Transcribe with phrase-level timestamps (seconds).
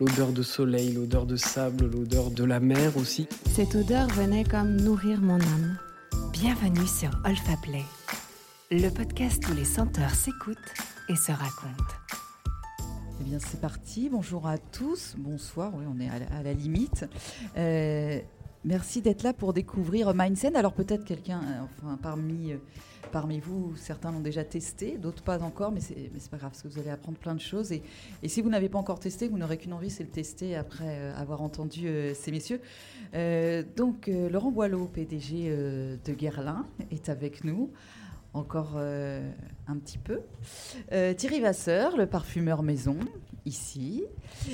[0.00, 3.26] L'odeur de soleil, l'odeur de sable, l'odeur de la mer aussi.
[3.50, 5.76] Cette odeur venait comme nourrir mon âme.
[6.32, 7.82] Bienvenue sur Olfaplay,
[8.70, 10.56] le podcast où les senteurs s'écoutent
[11.08, 11.96] et se racontent.
[13.20, 14.08] Eh bien, c'est parti.
[14.08, 15.16] Bonjour à tous.
[15.18, 15.72] Bonsoir.
[15.74, 17.04] Oui, on est à la, à la limite.
[17.56, 18.20] Euh,
[18.64, 20.54] merci d'être là pour découvrir Mindset.
[20.54, 22.56] Alors, peut-être quelqu'un, euh, enfin, parmi, euh,
[23.12, 26.68] parmi vous, certains l'ont déjà testé, d'autres pas encore, mais c'est, pas grave parce que
[26.68, 27.72] vous allez apprendre plein de choses.
[27.72, 27.82] Et,
[28.22, 30.98] et si vous n'avez pas encore testé, vous n'aurez qu'une envie, c'est le tester après
[30.98, 32.60] euh, avoir entendu ces messieurs.
[33.76, 35.50] Donc, Laurent Boileau, PDG
[36.04, 37.70] de Guerlain, est avec nous.
[38.38, 39.28] Encore euh,
[39.66, 40.20] un petit peu.
[40.92, 42.96] Euh, Thierry Vasseur, le parfumeur maison,
[43.44, 44.04] ici.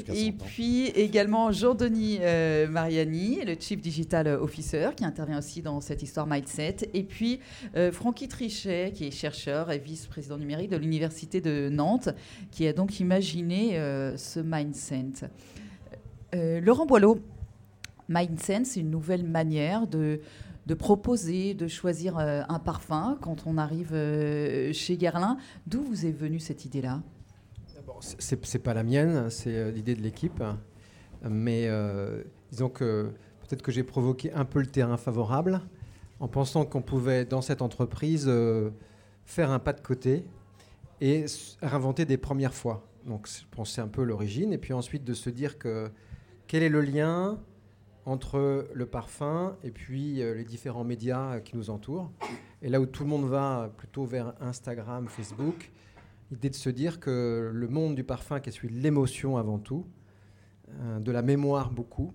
[0.08, 6.02] Et puis également Jean-Denis euh, Mariani, le Chief Digital Officer, qui intervient aussi dans cette
[6.02, 6.88] histoire Mindset.
[6.94, 7.40] Et puis
[7.76, 12.08] euh, Francky Trichet, qui est chercheur et vice-président numérique de l'Université de Nantes,
[12.50, 13.74] qui a donc imaginé
[14.16, 15.28] ce Mindset.
[16.32, 17.20] Laurent Boileau,
[18.08, 20.20] Mindset, c'est une nouvelle manière de,
[20.66, 25.36] de proposer, de choisir euh, un parfum quand on arrive euh, chez Guerlain.
[25.66, 27.02] D'où vous est venue cette idée-là?
[27.86, 30.42] Bon, c'est pas la mienne, c'est euh, l'idée de l'équipe.
[31.28, 31.70] Mais
[32.50, 35.62] disons que peut-être que j'ai provoqué un peu le terrain favorable
[36.20, 38.30] en pensant qu'on pouvait, dans cette entreprise,
[39.24, 40.26] faire un pas de côté
[41.00, 41.24] et
[41.62, 42.86] réinventer des premières fois.
[43.06, 44.52] Donc, je pense un peu l'origine.
[44.52, 45.90] Et puis ensuite, de se dire que
[46.46, 47.38] quel est le lien
[48.06, 52.10] entre le parfum et puis euh, les différents médias euh, qui nous entourent.
[52.62, 55.70] Et là où tout le monde va plutôt vers Instagram, Facebook,
[56.30, 59.58] l'idée de se dire que le monde du parfum, qui est celui de l'émotion avant
[59.58, 59.86] tout,
[60.70, 62.12] euh, de la mémoire beaucoup,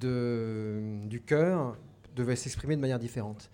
[0.00, 1.76] de, du cœur,
[2.14, 3.50] devait s'exprimer de manière différente.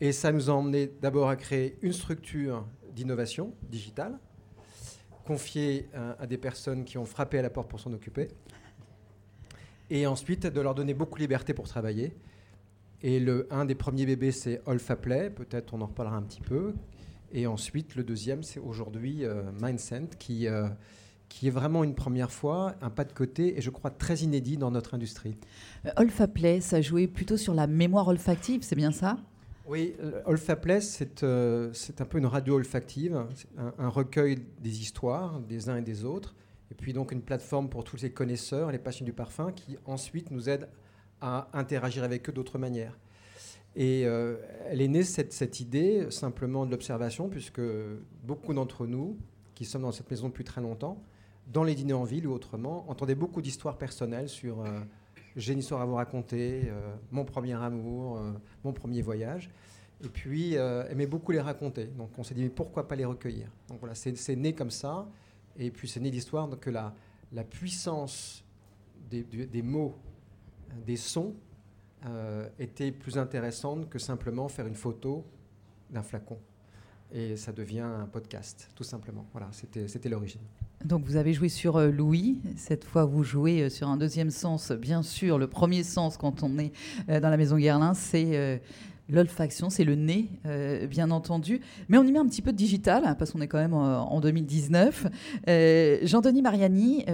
[0.00, 4.18] Et ça nous a emmené d'abord à créer une structure d'innovation digitale,
[5.24, 5.88] confiée
[6.18, 8.28] à des personnes qui ont frappé à la porte pour s'en occuper,
[9.90, 12.14] et ensuite de leur donner beaucoup de liberté pour travailler.
[13.02, 16.72] Et le, un des premiers bébés, c'est Olfaplay, peut-être on en reparlera un petit peu.
[17.32, 20.68] Et ensuite, le deuxième, c'est aujourd'hui euh, Mindset, qui, euh,
[21.28, 24.56] qui est vraiment une première fois, un pas de côté, et je crois très inédit
[24.56, 25.36] dans notre industrie.
[25.84, 29.16] Euh, Olfaplay, ça jouait plutôt sur la mémoire olfactive, c'est bien ça?
[29.66, 33.26] Oui, euh, Olfaplay, c'est euh, c'est un peu une radio olfactive,
[33.78, 36.34] un recueil des histoires des uns et des autres,
[36.74, 40.30] et puis donc une plateforme pour tous les connaisseurs les passionnés du parfum qui ensuite
[40.30, 40.68] nous aident
[41.20, 42.98] à interagir avec eux d'autres manières.
[43.76, 44.36] Et euh,
[44.66, 47.62] elle est née, cette, cette idée, simplement de l'observation, puisque
[48.24, 49.16] beaucoup d'entre nous,
[49.54, 51.02] qui sommes dans cette maison depuis très longtemps,
[51.52, 54.80] dans les dîners en ville ou autrement, entendaient beaucoup d'histoires personnelles sur euh,
[55.36, 58.20] j'ai une histoire à vous raconter, euh, mon premier amour,
[58.62, 59.50] mon premier voyage.
[60.04, 61.86] Et puis, aimaient beaucoup les raconter.
[61.86, 63.48] Donc, on s'est dit, mais pourquoi pas les recueillir?
[63.68, 65.06] Donc, voilà, c'est né comme ça.
[65.58, 66.94] Et puis, c'est né l'histoire que la,
[67.32, 68.44] la puissance
[69.10, 69.94] des, des mots,
[70.70, 71.34] euh, des sons,
[72.06, 75.24] euh, était plus intéressante que simplement faire une photo
[75.90, 76.36] d'un flacon.
[77.10, 79.24] Et ça devient un podcast, tout simplement.
[79.32, 80.42] Voilà, c'était l'origine.
[80.84, 84.30] Donc vous avez joué sur euh, Louis, cette fois vous jouez euh, sur un deuxième
[84.30, 86.72] sens, bien sûr, le premier sens quand on est
[87.08, 88.60] dans la maison Guerlain, c'est
[89.08, 91.60] l'olfaction, c'est le nez, euh, bien entendu.
[91.88, 93.74] Mais on y met un petit peu de digital, hein, parce qu'on est quand même
[93.74, 95.06] euh, en 2019.
[95.48, 97.04] Euh, Jean-Denis Mariani,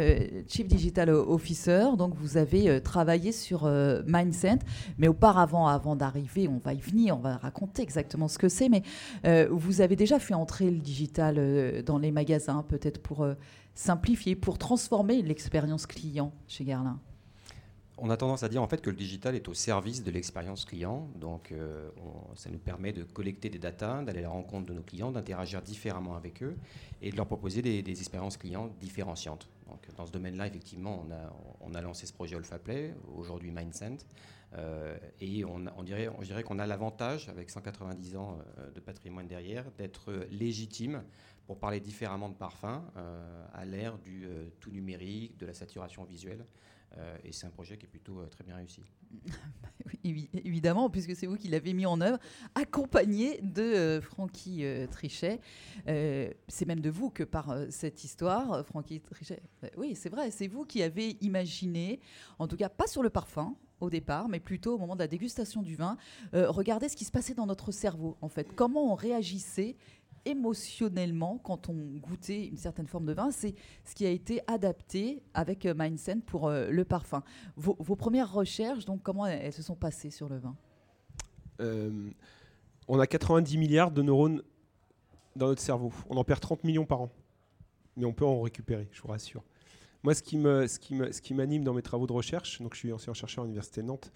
[0.49, 3.71] Chief Digital Officer, donc vous avez travaillé sur
[4.07, 4.61] Mindset,
[4.99, 8.69] mais auparavant, avant d'arriver, on va y venir, on va raconter exactement ce que c'est,
[8.69, 8.83] mais
[9.51, 13.27] vous avez déjà fait entrer le digital dans les magasins, peut-être pour
[13.75, 17.01] simplifier, pour transformer l'expérience client chez Guerlain.
[18.03, 20.65] On a tendance à dire en fait que le digital est au service de l'expérience
[20.65, 21.07] client.
[21.17, 21.91] Donc, euh,
[22.35, 25.61] ça nous permet de collecter des datas, d'aller à la rencontre de nos clients, d'interagir
[25.61, 26.57] différemment avec eux
[27.03, 29.51] et de leur proposer des, expériences clients différenciantes.
[29.69, 31.05] Donc, dans ce domaine-là, effectivement,
[31.61, 33.99] on a, lancé ce projet Olfaplay, aujourd'hui Mindcent.
[34.55, 39.29] Euh, et on, dirait, on dirait qu'on a l'avantage, avec 190 ans euh, de patrimoine
[39.29, 41.05] derrière, d'être légitime
[41.47, 44.27] pour parler différemment de parfum euh, à l'ère du
[44.61, 46.45] tout numérique, de la saturation visuelle.
[46.99, 48.83] Euh, et c'est un projet qui est plutôt euh, très bien réussi.
[50.05, 52.19] Évi- évidemment, puisque c'est vous qui l'avez mis en œuvre,
[52.55, 55.41] accompagné de euh, Francky Trichet.
[55.87, 59.43] C'est même de vous que par cette histoire, Francky Trichet.
[59.77, 62.01] oui, c'est vrai, c'est vous qui avez imaginé,
[62.39, 65.09] en tout cas pas sur le parfum au départ, mais plutôt au moment de la
[65.09, 65.97] dégustation du vin,
[66.35, 69.77] euh, regardez ce qui se passait dans notre cerveau, en fait, comment on réagissait
[70.25, 73.31] émotionnellement quand on goûtait une certaine forme de vin.
[73.31, 77.23] C'est ce qui a été adapté avec euh, Mindset pour euh, le parfum.
[77.57, 80.57] Vos, premières recherches, donc, comment elles, se sont passées sur le vin?
[81.61, 82.11] Euh,
[82.89, 84.43] on a 90 milliards de neurones
[85.37, 85.93] dans notre cerveau.
[86.09, 87.11] On en perd 30 millions par an.
[87.97, 89.43] Mais on peut en récupérer, je vous rassure.
[90.03, 92.63] Moi, ce qui me, ce qui me, ce qui m'anime dans mes travaux de recherche,
[92.63, 94.13] donc je suis ancien chercheur à l'université de Nantes,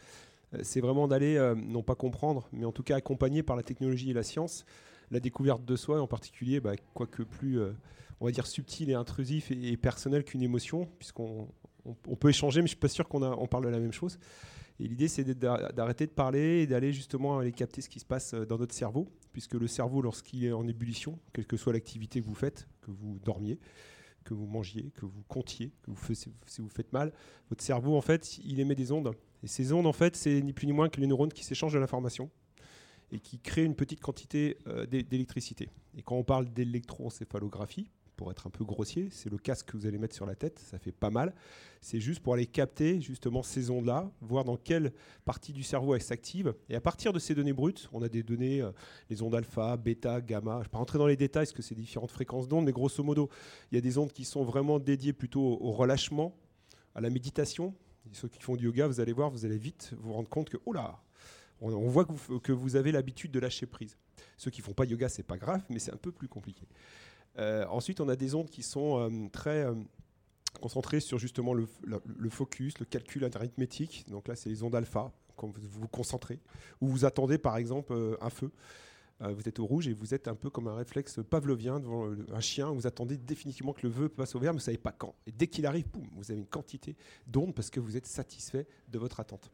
[0.63, 4.15] c'est vraiment d'aller, non pas comprendre, mais en tout cas accompagner par la technologie et
[4.15, 4.65] la science
[5.11, 7.73] la découverte de soi, en particulier, bah, quoique plus, euh,
[8.21, 11.49] on va dire, subtil et intrusif et, personnel qu'une émotion, puisqu'on
[11.85, 13.93] on, on peut échanger, mais je suis pas sûr qu'on on parle de la même
[13.93, 14.19] chose.
[14.81, 18.35] Et l'idée, c'est d'arrêter de parler et d'aller justement aller capter ce qui se passe
[18.35, 22.21] euh, dans notre cerveau, puisque le cerveau, lorsqu'il est en ébullition, quelle que soit l'activité
[22.21, 23.61] que vous faites, que vous dormiez,
[24.25, 27.13] que vous mangiez, que vous comptiez, que vous si vous faites mal,
[27.51, 29.13] votre cerveau, en fait, il émet des ondes.
[29.43, 31.75] Et ces ondes, en fait, c'est ni plus ni moins que les neurones qui s'échangent
[31.75, 32.31] de l'information
[33.13, 35.69] et qui créent une petite quantité euh, d'é- d'électricité.
[35.97, 39.87] Et quand on parle d'électroencéphalographie, pour être un peu grossier, c'est le casque que vous
[39.87, 41.35] allez mettre sur la tête, ça fait pas mal.
[41.81, 44.93] C'est juste pour aller capter justement ces ondes-là, voir dans quelle
[45.25, 46.55] partie du cerveau elles s'activent.
[46.69, 48.71] Et à partir de ces données brutes, on a des données, euh,
[49.11, 50.53] les ondes alpha, bêta, gamma.
[50.53, 52.73] Je ne vais pas rentrer dans les détails parce que c'est différentes fréquences d'ondes, mais
[52.73, 53.29] grosso modo,
[53.73, 56.37] il y a des ondes qui sont vraiment dédiées plutôt au, relâchement,
[56.95, 57.75] à la méditation.
[58.13, 60.59] Ceux qui font du yoga, vous allez voir, vous allez vite vous rendre compte que,
[60.67, 61.03] oh là,
[61.65, 63.97] on, voit que vous, avez l'habitude de lâcher prise.
[64.37, 66.67] Ceux qui font pas yoga, c'est pas grave, mais c'est un peu plus compliqué.
[67.39, 69.75] Euh, ensuite, on a des ondes qui sont euh, très euh,
[70.61, 71.67] concentrées sur justement le,
[72.31, 74.05] focus, le calcul arithmétique.
[74.09, 76.39] Donc là, c'est les ondes alpha, quand vous vous concentrez.
[76.81, 78.51] Ou vous attendez, par exemple, un feu.
[79.21, 82.41] Vous êtes au rouge et vous êtes un peu comme un réflexe pavlovien devant un
[82.41, 82.71] chien.
[82.73, 85.15] Vous attendez définitivement que le feu passe au vert, mais vous ne savez pas quand.
[85.27, 86.95] Et dès qu'il arrive, vous avez une quantité
[87.27, 89.51] d'ondes parce que vous êtes satisfait de votre attente.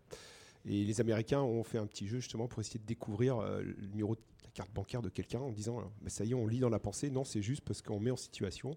[0.66, 3.86] Et les Américains ont fait un petit jeu justement pour essayer de découvrir euh, le
[3.86, 6.46] numéro de la carte bancaire de quelqu'un en disant euh, Mais ça y est, on
[6.46, 7.10] lit dans la pensée.
[7.10, 8.76] Non, c'est juste parce qu'on met en situation.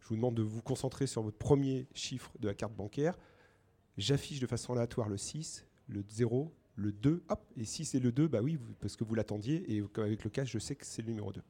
[0.00, 3.18] Je vous demande de vous concentrer sur votre premier chiffre de la carte bancaire.
[3.96, 7.22] J'affiche de façon aléatoire le 6, le 0, le 2.
[7.28, 9.64] Hop, et si c'est le 2, bah oui, parce que vous l'attendiez.
[9.72, 11.40] Et avec le cash, je sais que c'est le numéro 2.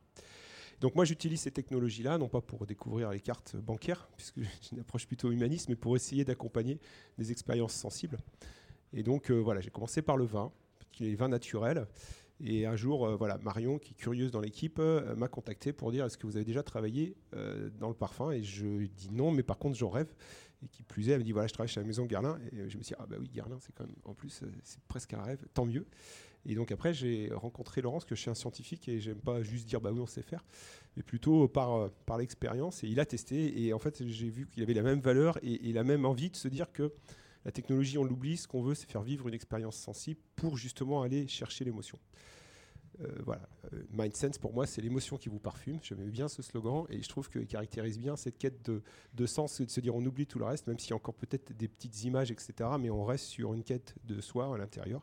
[0.80, 4.80] Donc moi, j'utilise ces technologies-là, non pas pour découvrir les cartes bancaires, puisque j'ai une
[4.80, 6.80] approche plutôt humaniste, mais pour essayer d'accompagner
[7.18, 8.18] des expériences sensibles.
[8.92, 10.52] Et donc, euh, voilà, j'ai commencé par le vin,
[10.92, 11.86] qui est le vin naturel.
[12.44, 15.92] Et un jour, euh, voilà, Marion, qui est curieuse dans l'équipe, euh, m'a contacté pour
[15.92, 17.16] dire est-ce que vous avez déjà travaillé
[17.78, 18.30] dans le parfum?
[18.32, 20.12] Et je dis non, mais par contre, j'en rêve.
[20.64, 22.38] Et qui plus est, elle me dit voilà, je travaille chez la maison Guerlain.
[22.52, 24.80] Et je me suis dit ah bah oui, Guerlain, c'est quand même, en plus, c'est
[24.84, 25.86] presque un rêve, tant mieux.
[26.44, 29.68] Et donc après, j'ai rencontré Laurence, que je suis un scientifique et j'aime pas juste
[29.68, 30.44] dire bah oui, on sait faire,
[30.96, 32.82] mais plutôt par, par l'expérience.
[32.82, 35.72] Et il a testé et en fait, j'ai vu qu'il avait la même valeur et
[35.72, 36.92] la même envie de se dire que
[37.44, 41.02] la technologie, on l'oublie, ce qu'on veut, c'est faire vivre une expérience sensible pour justement
[41.02, 41.98] aller chercher l'émotion.
[43.00, 45.78] Euh, voilà, Euh, MindSense pour moi, c'est l'émotion qui vous parfume.
[45.82, 48.82] J'aimais bien ce slogan et je trouve qu'il caractérise bien cette quête de,
[49.14, 51.14] de sens de se dire on oublie tout le reste, même s'il y a encore
[51.14, 52.52] peut-être des petites images, etc.
[52.78, 55.02] Mais on reste sur une quête de soi à l'intérieur.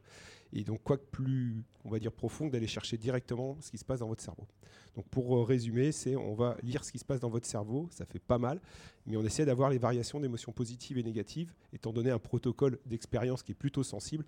[0.53, 3.85] Et donc, quoi que plus, on va dire, profond, d'aller chercher directement ce qui se
[3.85, 4.47] passe dans votre cerveau.
[4.95, 7.87] Donc, pour euh, résumer, c'est on va lire ce qui se passe dans votre cerveau,
[7.91, 8.59] ça fait pas mal,
[9.05, 13.43] mais on essaie d'avoir les variations d'émotions positives et négatives, étant donné un protocole d'expérience
[13.43, 14.25] qui est plutôt sensible.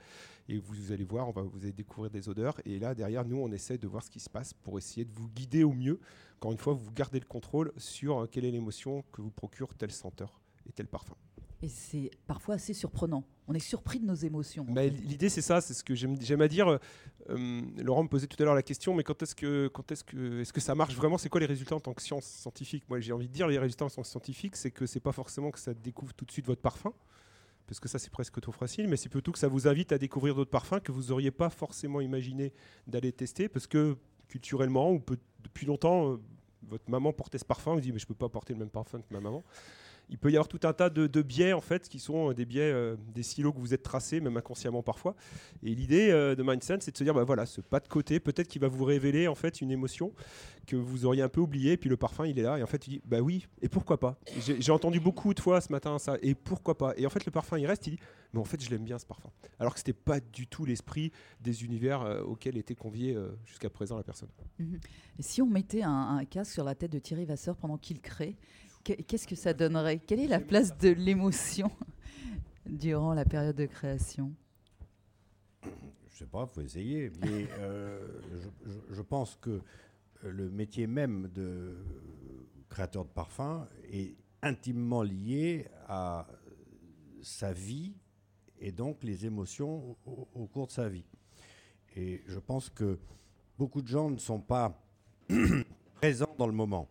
[0.48, 2.60] Et vous allez voir, on va, vous allez découvrir des odeurs.
[2.66, 5.12] Et là, derrière, nous, on essaie de voir ce qui se passe pour essayer de
[5.14, 6.00] vous guider au mieux.
[6.38, 9.74] Encore une fois, vous gardez le contrôle sur euh, quelle est l'émotion que vous procure
[9.74, 11.16] telle senteur et tel parfum.
[11.63, 13.24] Et c'est parfois assez surprenant.
[13.48, 14.66] On est surpris de nos émotions.
[14.66, 16.80] l'idée, c'est ça, c'est ce que j'aime à dire.
[17.30, 20.04] Euh, Laurent me posait tout à l'heure la question, mais quand est-ce que, quand est-ce
[20.04, 21.18] que, est-ce que ça marche vraiment?
[21.18, 22.84] C'est quoi les résultats en tant que science scientifique?
[22.90, 25.12] Moi, j'ai envie de dire, les résultats en tant que scientifique, c'est que c'est pas
[25.12, 26.94] forcément que ça découvre tout de suite votre parfum,
[27.68, 30.00] parce que ça, c'est presque trop facile, mais c'est plutôt que ça vous invite à
[30.00, 32.53] découvrir d'autres parfums que vous auriez pas forcément imaginé
[32.88, 35.03] d'aller tester, parce que culturellement ou
[35.44, 36.22] depuis longtemps, euh,
[36.63, 39.01] votre maman portait ce parfum, vous dites mais je peux pas porter le même parfum
[39.01, 39.44] que ma maman.
[40.12, 42.46] Il peut y avoir tout un tas de, biais en fait qui sont euh, des
[42.46, 45.15] biais, euh, des silos que vous êtes tracés, même inconsciemment parfois.
[45.63, 48.20] Et l'idée euh, de Mindsense, c'est de se dire bah voilà, ce pas de côté,
[48.20, 50.12] peut-être qu'il va vous révéler en fait une émotion
[50.68, 52.80] que vous auriez un peu oubliée, puis le parfum il est là, et en fait
[52.80, 54.20] tu dis bah oui, et pourquoi pas?
[54.38, 56.94] J'ai entendu beaucoup de fois ce matin ça, et pourquoi pas?
[56.98, 58.00] Et en fait le parfum il reste, il dit
[58.34, 59.30] mais en fait je l'aime bien ce parfum.
[59.60, 63.96] Alors que c'était pas du tout l'esprit des univers euh, auxquels était convié jusqu'à présent
[63.96, 64.30] la personne.
[64.60, 68.01] Et si on mettait un, un casque sur la tête de Thierry Vasseur pendant qu'il
[68.01, 68.36] crée,
[68.84, 70.00] qu'est-ce que ça donnerait?
[70.00, 71.72] Quelle est la place de l'émotion
[72.66, 74.34] durant la période de création?
[75.64, 77.12] Je sais pas, faut essayer.
[77.22, 78.08] Mais euh,
[78.66, 79.62] je, je- je pense que
[80.24, 81.76] le métier même de
[82.70, 86.28] créateur de parfum est intimement lié à
[87.22, 87.94] sa vie
[88.60, 91.06] et donc les émotions au, au cours de sa vie.
[91.96, 92.98] Et je pense que
[93.58, 94.80] beaucoup de gens ne sont pas
[95.96, 96.88] présents dans le moment.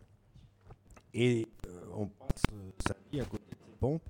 [1.14, 4.08] Et euh, on passe euh, sa vie à côté de ses pompes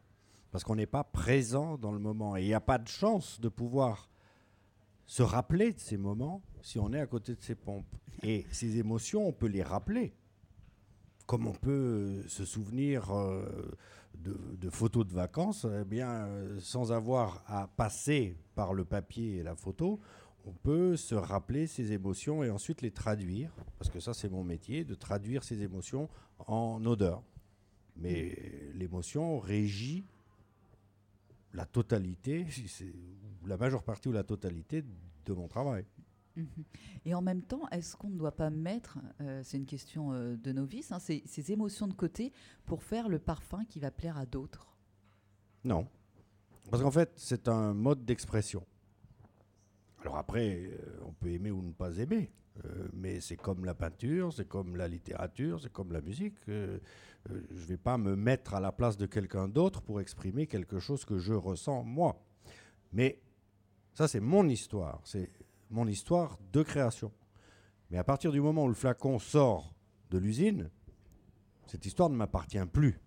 [0.51, 2.37] parce qu'on n'est pas présent dans le moment.
[2.37, 4.11] Et il n'y a pas de chance de pouvoir
[5.07, 7.97] se rappeler de ces moments si on est à côté de ces pompes.
[8.23, 10.13] Et ces émotions, on peut les rappeler.
[11.27, 13.13] Comme on peut euh, se souvenir
[14.15, 16.29] de, de photos de vacances, eh bien,
[16.59, 20.01] sans avoir à passer par le papier et la photo,
[20.47, 24.45] on peut se rappeler ses émotions et ensuite les traduire, parce que ça c'est mon
[24.45, 26.09] métier, de traduire ses émotions
[26.47, 27.23] en odeur.
[27.97, 30.05] Mais l'émotion régit
[31.53, 32.47] la totalité,
[33.47, 34.85] la majeure partie ou la totalité
[35.27, 35.85] de mon travail.
[36.37, 36.47] Mhm.
[37.05, 40.37] Et en même temps, est-ce qu'on ne doit pas mettre, euh, c'est une question euh,
[40.37, 42.33] de novice, hein, ces, ces émotions de côté
[42.67, 44.77] pour faire le parfum qui va plaire à d'autres?
[45.65, 45.89] Non.
[46.71, 48.65] Parce qu'en fait, c'est un mode d'expression.
[50.03, 52.31] Alors après, euh, on peut aimer ou ne pas aimer.
[52.65, 56.37] euh, mais c'est comme la peinture, c'est comme la littérature, c'est comme la musique.
[56.49, 56.79] euh,
[57.29, 60.79] je ne vais pas me mettre à la place de quelqu'un d'autre pour exprimer quelque
[60.79, 62.17] chose que je ressens moi.
[62.93, 63.21] Mais
[63.93, 65.01] ça, c'est mon histoire.
[65.05, 65.31] C'est
[65.71, 67.13] mon histoire de création.
[67.91, 69.75] Mais à partir du moment où le flacon sort
[70.11, 70.71] de l'usine,
[71.67, 72.99] cette histoire ne m'appartient plus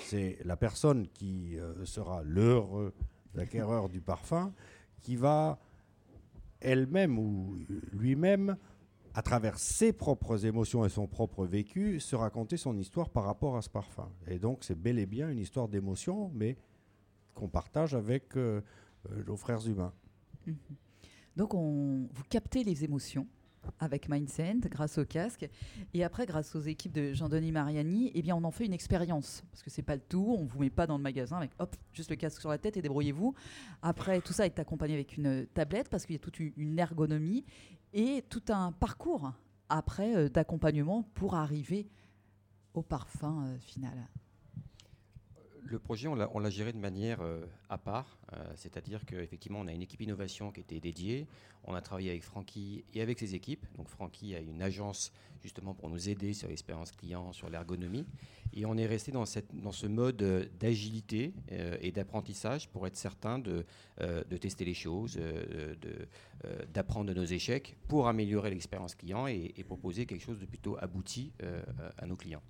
[0.00, 2.94] c'est la personne qui sera l'heureux
[3.34, 4.52] l'acquéreur du parfum
[5.00, 5.58] qui va
[6.60, 7.56] elle-même ou
[7.92, 8.56] lui-même,
[9.14, 13.56] à travers ses propres émotions et son propre vécu, se raconter son histoire par rapport
[13.56, 14.10] à ce parfum.
[14.26, 16.56] Et donc c'est bel et bien une histoire d'émotion, mais
[17.34, 18.60] qu'on partage avec euh,
[19.10, 19.92] euh, nos frères humains.
[20.46, 20.56] Mhm.
[21.36, 23.26] Donc on, vous captez les émotions
[23.80, 25.48] avec Mindset grâce au casque.
[25.94, 29.42] Et après grâce aux équipes de Jean-Denis Mariani eh bien on en fait une expérience.
[29.50, 31.76] Parce que c'est pas le tout on vous met pas dans le magasin avec hop
[31.92, 33.34] juste le casque sur la tête et débrouillez-vous.
[33.82, 37.44] Après tout ça est accompagné avec une tablette parce qu'il y a toute une- ergonomie
[37.92, 39.32] et tout un parcours
[39.68, 41.88] après euh, d'accompagnement pour arriver
[42.74, 44.08] au parfum euh, final
[45.70, 49.72] Le projet, on l'a géré de manière euh, à part, euh, c'est-à-dire qu'effectivement, on a
[49.72, 51.26] une équipe innovation qui était dédiée.
[51.64, 53.66] On a travaillé avec Francky et avec ses équipes.
[53.76, 58.06] Donc, Francky a une agence justement pour nous aider sur l'expérience client, sur l'ergonomie.
[58.54, 62.86] Et on est resté dans, cette, dans ce mode euh, d'agilité euh, et d'apprentissage pour
[62.86, 63.66] être certain de,
[64.00, 66.08] de tester les choses, de,
[66.72, 70.78] d'apprendre de nos échecs pour améliorer l'expérience client et, et proposer quelque chose de plutôt
[70.80, 71.32] abouti
[71.98, 72.42] à nos clients.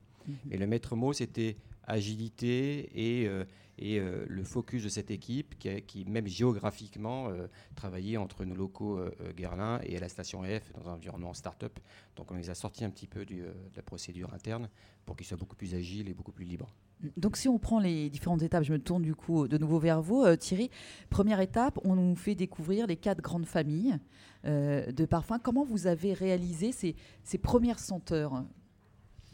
[0.50, 1.56] Et le maître mot, c'était
[1.88, 3.45] agilité et, euh,
[3.78, 8.45] et euh, le focus de cette équipe qui, a- qui même géographiquement, euh, travaillait entre
[8.45, 9.00] nos locaux
[9.37, 11.78] Guerlain et à la station F dans un environnement start-up.
[12.16, 14.68] Donc on les a sortis un petit peu du, euh, de la procédure interne
[15.04, 16.75] pour qu'ils soient beaucoup plus agiles et beaucoup plus libres.
[17.16, 20.02] Donc si on prend les différentes étapes, je me tourne du coup de nouveau vers
[20.02, 20.68] vous, euh, Thierry.
[21.11, 23.97] Première étape, on nous fait découvrir les quatre grandes familles
[24.45, 25.38] euh, de parfums.
[25.40, 28.45] Comment vous avez réalisé ces, ces premières senteurs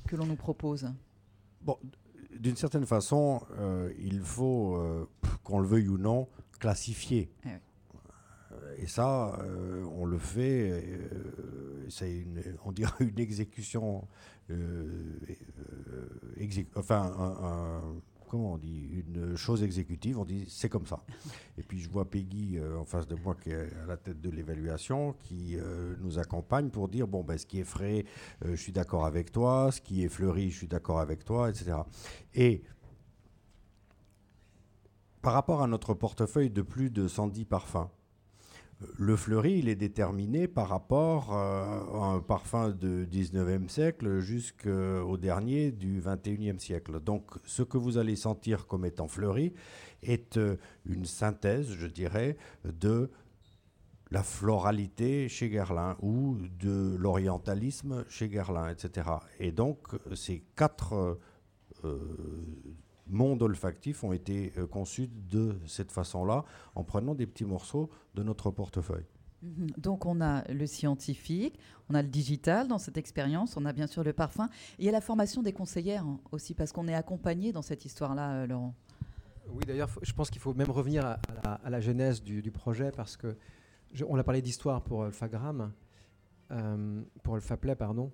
[0.07, 0.93] que l'on nous propose?
[1.63, 1.79] Bon,
[2.39, 5.07] d'une certaine façon, euh, il faut, euh,
[5.43, 7.31] qu'on le veuille ou non, classifier.
[7.45, 7.51] Oui.
[8.53, 10.83] Euh, Et ça, euh, on le fait,
[11.89, 12.27] c'est
[12.65, 14.07] on dirait une exécution,
[16.39, 17.95] exé- enfin, un- un-
[18.35, 21.05] comment on dit, une chose exécutive, on dit c'est comme ça.
[21.59, 24.21] Et puis je vois Peggy euh, en face de moi qui est à la tête
[24.21, 28.05] de l'évaluation, qui euh, nous accompagne pour dire, bon, ben, ce qui est frais,
[28.45, 31.49] euh, je suis d'accord avec toi, ce qui est fleuri, je suis d'accord avec toi,
[31.49, 31.77] etc.
[32.35, 32.65] Et
[35.23, 37.89] par rapport à notre portefeuille de plus de 110 parfums,
[38.97, 45.17] le fleuri, il est déterminé par rapport euh, à un parfum du 19e siècle jusqu'au
[45.17, 47.01] dernier du 21e siècle.
[47.01, 49.55] Donc, ce que vous allez sentir comme étant fleuri
[50.03, 53.11] est euh, une synthèse, je dirais, de
[54.11, 59.09] la floralité chez Guerlain ou de l'orientalisme chez Guerlain, etc.
[59.41, 59.79] Et donc,
[60.15, 61.19] ces quatre
[61.85, 61.99] euh,
[63.07, 66.45] mondes olfactifs ont été euh, conçus de cette façon-là,
[66.75, 69.05] en prenant des petits morceaux de notre portefeuille.
[69.43, 69.71] Mhm.
[69.77, 71.59] Donc on a le scientifique,
[71.91, 74.85] on a le digital dans cette expérience, on a bien sûr le parfum, et il
[74.87, 78.47] y a la formation des conseillères aussi, parce qu'on est accompagné dans cette histoire-là, euh,
[78.47, 78.75] Laurent.
[79.51, 82.41] Oui, d'ailleurs, je pense qu'il faut même revenir à, à la, à la genèse du,
[82.41, 83.37] du projet parce que
[83.93, 85.73] je- on a parlé d'histoire pour Alphagram,
[86.51, 88.11] euh, pour Alphaplay, pardon,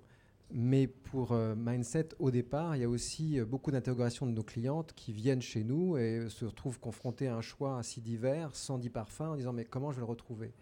[0.53, 4.43] mais pour euh, Mindset, au départ, il y a aussi euh, beaucoup d'interrogations de nos
[4.43, 8.89] clientes qui viennent chez nous et se retrouvent confrontées à un choix si divers, 110
[8.89, 10.53] parfums, en disant mais comment je vais le retrouver?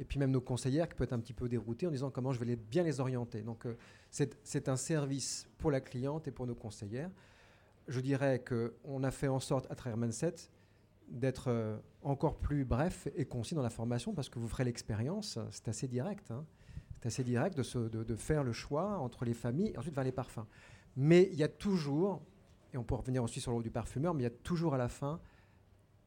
[0.00, 2.32] Et puis même nos conseillères qui peuvent être un petit peu déroutées en disant comment
[2.32, 3.42] je vais les- bien les orienter?
[3.42, 3.76] Donc euh,
[4.10, 7.10] c'est un service pour la cliente et pour nos conseillères
[7.88, 10.36] je dirais qu'on a fait en sorte, à travers Mindset,
[11.08, 15.36] d'être euh, encore plus bref et concis dans la formation parce que vous ferez l'expérience,
[15.50, 16.30] c'est assez direct.
[16.30, 16.44] hein.
[17.02, 20.46] C'est assez direct de, faire le choix entre les familles et ensuite vers les parfums.
[20.96, 22.22] Mais il y a toujours,
[22.72, 24.74] et on peut revenir aussi sur le rôle du parfumeur, mais il y a toujours
[24.74, 25.20] à la fin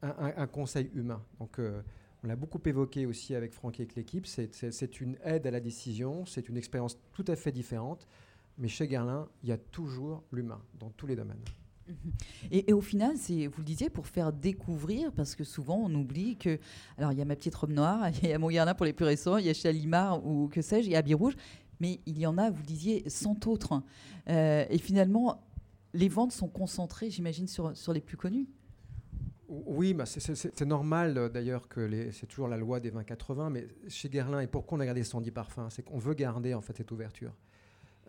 [0.00, 1.22] un, conseil humain.
[1.38, 1.82] Donc euh,
[2.24, 5.60] on l'a beaucoup évoqué aussi avec Franck et avec l'équipe, c'est une aide à la
[5.60, 8.08] décision, c'est une expérience tout à fait différente.
[8.56, 11.44] Mais chez Guerlain, il y a toujours l'humain dans tous les domaines.
[12.50, 16.36] Et, au final, c'est, vous le disiez, pour faire découvrir, parce que souvent on oublie
[16.36, 16.58] que.
[16.98, 19.04] Alors il y a ma petite robe noire, il y a Montgarnin pour les plus
[19.04, 21.36] récents, il y a Chalimar ou que sais-je, il y a Habit Rouge,
[21.80, 23.82] mais il y en a, vous le disiez, 100 autres.
[24.28, 25.42] Euh, et finalement,
[25.94, 28.48] les ventes sont concentrées, j'imagine, sur, sur les plus connus.
[29.48, 34.08] Oui, bah c'est normal euh, d'ailleurs que c'est toujours la loi des 20-80, mais chez
[34.08, 36.90] Guerlain, et pourquoi on a gardé 110 parfums C'est qu'on veut garder en fait cette
[36.90, 37.32] ouverture.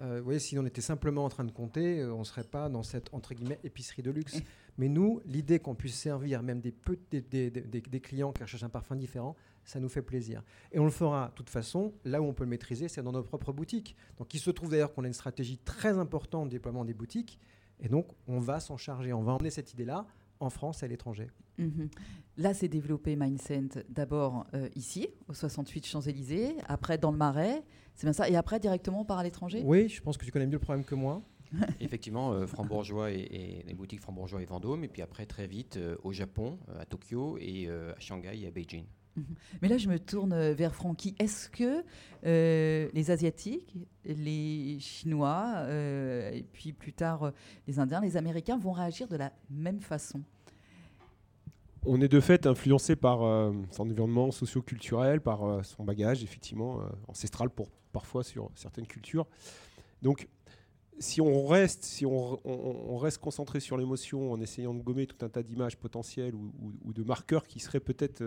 [0.02, 2.44] Euh, vous voyez, si on était simplement en train de compter, euh, on ne serait
[2.44, 4.42] pas dans cette entre guillemets épicerie de luxe.
[4.78, 6.74] Mais nous, l'idée qu'on puisse servir même des,
[7.10, 9.36] des, des, clients qui recherchent un parfum différent,
[9.66, 10.44] ça nous fait plaisir.
[10.72, 13.12] Et on le fera de toute façon, là où on peut le maîtriser, c'est dans
[13.12, 13.96] nos propres boutiques.
[14.20, 17.40] Donc il se trouve d'ailleurs qu'on a une stratégie très importante de déploiement des boutiques,
[17.80, 20.06] et donc on va s'en charger, on va emmener cette idée-là
[20.40, 21.28] en France et à l'étranger.
[21.58, 21.90] Mhm.
[22.38, 27.64] Là, c'est développé Mindset d'abord euh, ici, au 68 Champs-Élysées, après dans le Marais,
[27.98, 29.62] c'est bien ça, et après directement par à l'étranger?
[29.66, 31.24] Oui, je pense que tu connais mieux le problème que moi.
[31.80, 35.96] Effectivement, euh, Frambourgeois et, les boutiques Frambourgeois et Vendôme, et puis après très vite euh,
[36.04, 38.86] au Japon, à Tokyo, et à Shanghai et à Beijing.
[39.16, 39.26] Mhm.
[39.64, 41.16] Mais là, je me tourne vers Francky.
[41.18, 41.84] Est-ce que
[42.24, 43.76] les Asiatiques,
[44.06, 47.32] les Chinois, et puis plus tard
[47.68, 50.22] les Indiens, les Américains vont réagir de la même façon?
[51.86, 56.82] On est de fait influencé par euh, son environnement socio-culturel, par euh, son bagage, effectivement,
[56.82, 59.28] euh, ancestral pour parfois sur certaines cultures.
[60.02, 60.28] Donc,
[61.00, 65.30] si on reste, si on, reste concentré sur l'émotion en essayant de gommer tout un
[65.30, 68.24] tas d'images potentielles ou, de marqueurs qui seraient peut-être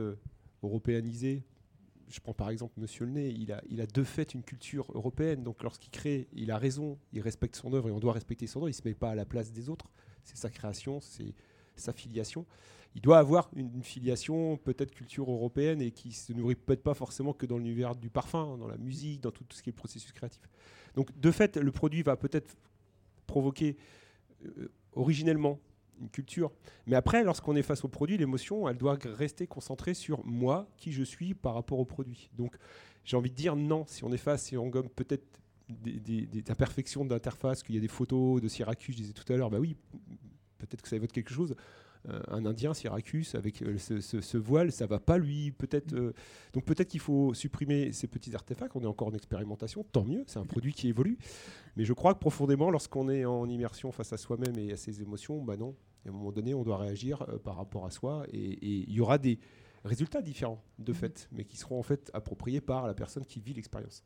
[0.63, 1.43] européanisés,
[2.09, 4.87] je prends par exemple Monsieur Le Nez, il a, il a de fait une culture
[4.95, 8.47] européenne, donc lorsqu'il crée, il a raison, il respecte son œuvre et on doit respecter
[8.47, 9.91] son œuvre, il ne se met pas à la place des autres,
[10.23, 11.35] c'est sa création, c'est
[11.75, 12.47] sa filiation
[12.95, 17.33] il doit avoir une, filiation peut-être culture européenne et qui se nourrit peut-être pas forcément
[17.33, 20.43] que dans l'univers du parfum, dans la musique, dans tout, ce qui est processus créatif.
[20.95, 22.57] Donc de fait, le produit va peut-être
[23.27, 23.77] provoquer
[24.45, 25.61] euh, originellement
[26.01, 26.51] une culture.
[26.87, 30.93] Mais après, lorsqu'on est face au produit, l'émotion, elle doit rester concentrée sur moi, qui
[30.93, 32.31] je suis par rapport au produit.
[32.37, 32.57] Donc
[33.05, 37.05] j'ai envie de dire non, si on est face, si on gomme peut-être des, imperfections
[37.05, 39.77] d'interface, qu'il y a des photos de Syracuse, je disais tout à l'heure, bah oui,
[40.59, 41.55] peut-être que ça évoque quelque chose.
[42.09, 45.93] Euh, un Indien, Syracuse, avec euh, ce, voile, ça va pas lui peut-être.
[45.93, 46.15] Euh,
[46.53, 48.75] donc peut-être qu'il faut supprimer ces petits artefacts.
[48.75, 50.25] On est encore en expérimentation, tant mieux.
[50.27, 51.19] C'est un produit qui évolue.
[51.77, 55.03] Mais je crois que profondément, lorsqu'on est en immersion face à soi-même et à ses
[55.03, 55.75] émotions, bah non.
[56.07, 59.19] à un moment donné, on doit réagir par rapport à soi, et il y aura
[59.19, 59.39] des
[59.85, 63.55] résultats différents de fait, mais qui seront en fait appropriés par la personne qui vit
[63.55, 64.05] l'expérience.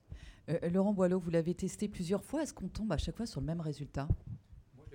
[0.70, 2.42] Laurent Boileau, vous l'avez testé plusieurs fois.
[2.42, 4.08] Est-ce qu'on tombe à chaque fois sur le même résultat?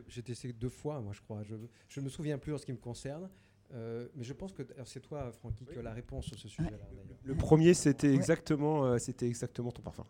[0.10, 1.44] J'ai testé deux fois, moi, je crois.
[1.44, 3.30] Je ne me souviens plus en ce qui me concerne.
[3.74, 6.78] Euh, mais je pense que c'est toi, Francky, qui as la réponse sur ce sujet-là.
[7.24, 10.06] Le, premier, c'était exactement, euh, c'était exactement ton parfum.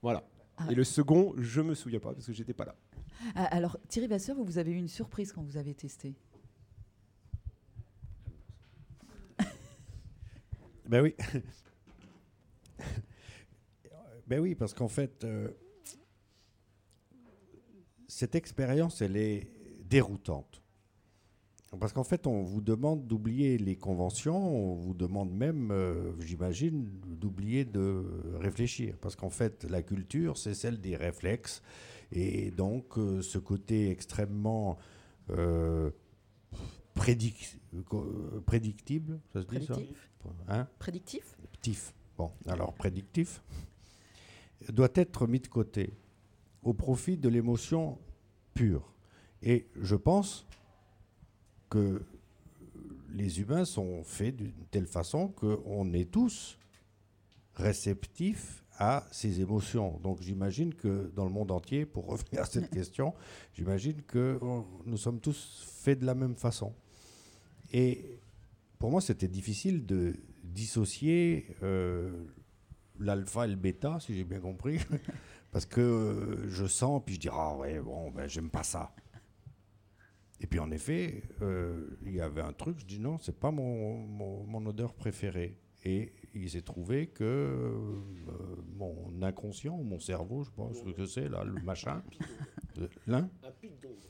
[0.00, 0.24] Voilà.
[0.56, 0.68] Ah.
[0.70, 2.76] Et le second, je me souviens pas parce que j'étais pas là.
[3.34, 6.14] Ah, alors, Thierry Vasseur, vous avez eu une surprise quand vous avez testé?
[10.88, 11.16] ben oui.
[14.28, 15.48] ben oui, parce qu'en fait, euh,
[18.14, 19.50] cette expérience, elle est
[19.88, 20.62] déroutante.
[21.80, 26.88] Parce qu'en fait, on vous demande d'oublier les conventions, on vous demande même, euh, j'imagine,
[27.04, 28.04] d'oublier de
[28.38, 28.96] réfléchir.
[29.00, 31.60] Parce qu'en fait, la culture, c'est celle des réflexes.
[32.12, 34.78] Et donc, euh, ce côté extrêmement
[35.30, 35.90] euh,
[36.94, 37.58] prédictible,
[39.32, 39.76] ça se dit ça
[40.46, 41.36] hein Prédictif
[42.16, 43.42] Bon, alors prédictif
[44.68, 45.94] doit être mis de côté
[46.64, 47.98] au profit de l'émotion
[48.54, 48.92] pure.
[49.42, 50.46] Et je pense
[51.68, 52.02] que
[53.12, 56.58] les humains sont faits d'une telle façon qu'on est tous
[57.54, 60.00] réceptifs à ces émotions.
[60.02, 63.14] Donc j'imagine que dans le monde entier, pour revenir à cette question,
[63.52, 64.40] j'imagine que
[64.84, 66.74] nous sommes tous faits de la même façon.
[67.72, 68.18] Et
[68.78, 72.24] pour moi, c'était difficile de dissocier euh,
[72.98, 74.78] l'alpha et le bêta, si j'ai bien compris,
[75.54, 78.90] Parce que euh, je sens, puis je dis, ah ouais, bon, ben, j'aime pas ça.
[80.40, 83.52] Et puis en effet, euh, il y avait un truc, je dis non, c'est pas
[83.52, 85.56] mon, mon, odeur préférée.
[85.84, 87.80] Et il s'est trouvé que euh,
[88.74, 92.02] mon inconscient, mon cerveau, je pense que c'est là, le machin,
[93.06, 93.30] l'un,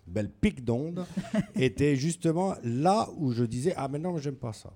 [0.06, 1.04] belle pic d'onde,
[1.56, 4.72] était justement là où je disais ah mais non, j'aime pas ça.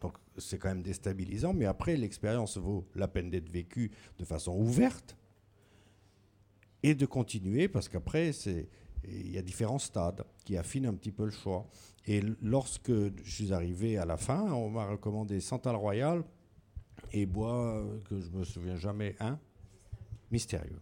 [0.00, 4.56] Donc c'est quand même déstabilisant, mais après l'expérience vaut la peine d'être vécue de façon
[4.56, 5.16] ouverte
[6.82, 8.30] et de continuer parce qu'après,
[9.04, 11.66] il y a différents stades qui affinent un petit peu le choix.
[12.06, 16.24] Et lorsque je suis arrivé à la fin, on m'a recommandé Santal Royal
[17.12, 19.38] et bois que je me souviens jamais, un
[20.30, 20.80] mystérieux.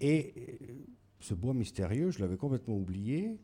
[0.00, 0.58] Et
[1.20, 3.38] ce bois mystérieux, je l'avais complètement oublié.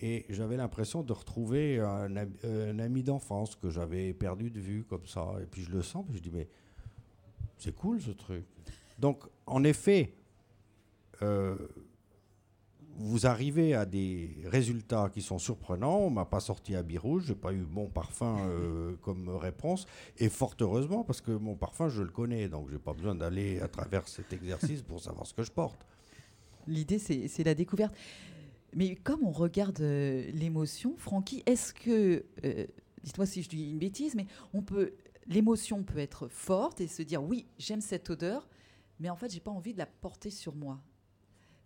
[0.00, 5.06] et j'avais l'impression de retrouver un, un ami d'enfance que j'avais perdu de vue comme
[5.06, 5.34] ça.
[5.40, 6.48] Et puis je le sens, puis je dis mais
[7.56, 8.44] c'est cool ce truc.
[8.98, 10.14] Donc en effet,
[11.22, 11.56] euh,
[12.96, 15.98] vous arrivez à des résultats qui sont surprenants.
[15.98, 19.86] On m'a pas sorti à rouge, j'ai pas eu mon parfum euh, comme réponse,
[20.18, 23.60] et fort heureusement parce que mon parfum je le connais, donc j'ai pas besoin d'aller
[23.60, 25.86] à travers cet exercice pour savoir ce que je porte.
[26.66, 27.94] L'idée, c'est c'est la découverte.
[28.74, 32.66] Mais comme on regarde euh, l'émotion, Francky, est-ce que, euh,
[33.02, 34.94] dites-moi si je dis une bêtise, mais on peut,
[35.26, 38.48] l'émotion peut être forte et se dire oui, j'aime cette odeur,
[38.98, 40.80] mais en fait, j'ai pas envie de la porter sur moi.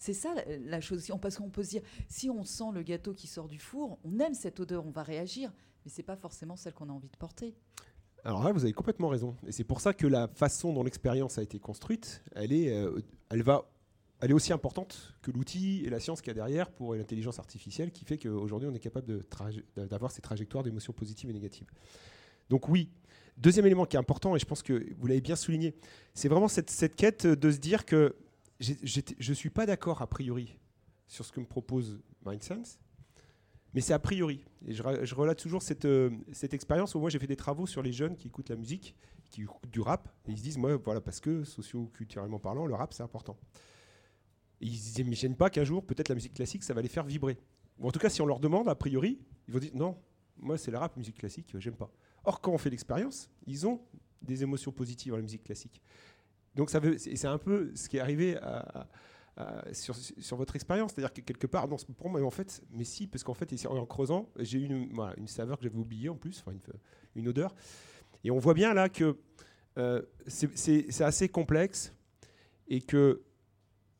[0.06, 1.04] C'est ça la, la chose.
[1.20, 4.20] Parce qu'on peut se dire, si on sent le gâteau qui sort du four, on
[4.20, 5.52] aime cette odeur, on va réagir,
[5.84, 7.56] mais c'est pas forcément celle qu'on a envie de porter.
[8.22, 9.34] Alors là, vous avez complètement raison.
[9.48, 13.00] Et c'est pour ça que la façon dont l'expérience a été construite, elle est, euh,
[13.30, 13.68] elle va,
[14.20, 17.40] elle est aussi importante que l'outil et la science qu'il y a derrière pour l'intelligence
[17.40, 19.24] artificielle qui fait qu'aujourd'hui on est capable
[19.76, 21.68] d'avoir ces trajectoires d'émotions positives et négatives.
[22.48, 22.90] Donc oui.
[23.38, 25.74] Deuxième élément qui est important, et je pense que vous l'avez bien souligné,
[26.14, 28.16] c'est vraiment cette, cette quête de se dire que
[28.60, 30.58] je ne suis pas d'accord a priori
[31.06, 32.78] sur ce que me propose MindSense,
[33.74, 34.44] mais c'est a priori.
[34.66, 37.82] Et je, relate toujours cette, euh, cette expérience où moi j'ai fait des travaux sur
[37.82, 38.96] les jeunes qui écoutent la musique,
[39.30, 42.74] qui écoutent du rap, et ils se disent, moi, voilà, parce que socio-culturellement parlant, le
[42.74, 43.36] rap c'est important.
[44.60, 47.38] Ils n'imaginent pas qu'un jour, peut-être la musique classique, ça va les faire vibrer.
[47.82, 49.98] En tout cas, si on leur demande, a priori, ils vont dire, non,
[50.38, 51.92] moi c'est le rap, musique classique, j'aime pas.
[52.24, 53.80] Or, quand on fait l'expérience, ils ont
[54.22, 55.82] des émotions positives dans la musique classique.
[56.56, 58.86] Donc ça veut, c'est un peu ce qui est arrivé à-
[59.36, 62.62] à- à- sur, sur votre expérience, c'est-à-dire que quelque part, non, pour moi, en fait,
[62.70, 65.76] mais si, parce qu'en fait, en creusant, j'ai eu une, voilà, une saveur que j'avais
[65.78, 66.58] oubliée en plus, une,
[67.14, 67.54] une odeur,
[68.24, 69.16] et on voit bien là que
[69.78, 71.92] euh, c'est- assez complexe
[72.68, 73.22] et que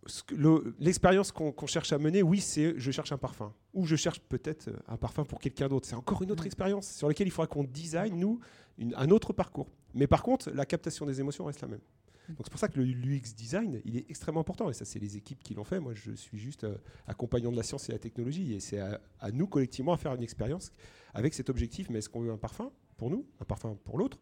[0.07, 3.53] ce que le- l'expérience qu'on cherche à mener, oui, c'est je cherche un parfum.
[3.75, 5.87] Ou je cherche peut-être euh, un parfum pour quelqu'un d'autre.
[5.87, 8.39] C'est encore une autre expérience sur laquelle il faudra qu'on design, nous,
[8.79, 9.69] une- un autre parcours.
[9.95, 11.81] Mais par contre, la captation des émotions reste la même.
[12.29, 14.69] Donc c'est pour ça que l'UX design, il est extrêmement important.
[14.71, 15.81] Et ça, c'est les équipes qui l'ont fait.
[15.81, 18.55] Moi, je suis juste euh, accompagnant de la science et la technologie.
[18.55, 19.01] Et c'est à,
[19.33, 20.73] nous, collectivement, à faire une expérience
[21.15, 21.89] avec cet objectif.
[21.91, 24.19] Mais est-ce qu'on veut un parfum pour nous, un parfum pour l'autre